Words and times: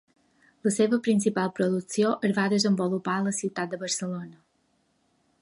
La 0.67 0.71
seva 0.77 0.97
principal 1.07 1.51
producció 1.59 2.15
es 2.31 2.33
va 2.39 2.47
desenvolupar 2.55 3.19
a 3.19 3.27
la 3.29 3.35
ciutat 3.43 3.73
de 3.77 3.81
Barcelona. 3.85 4.43